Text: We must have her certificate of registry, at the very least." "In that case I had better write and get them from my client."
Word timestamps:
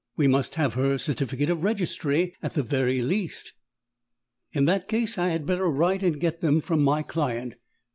We 0.17 0.27
must 0.27 0.55
have 0.55 0.73
her 0.73 0.97
certificate 0.97 1.51
of 1.51 1.61
registry, 1.61 2.33
at 2.41 2.55
the 2.55 2.63
very 2.63 3.03
least." 3.03 3.53
"In 4.51 4.65
that 4.65 4.87
case 4.87 5.19
I 5.19 5.29
had 5.29 5.45
better 5.45 5.69
write 5.69 6.01
and 6.01 6.19
get 6.19 6.41
them 6.41 6.59
from 6.59 6.81
my 6.83 7.03
client." 7.03 7.57